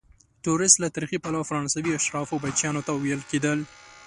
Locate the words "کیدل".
3.31-3.59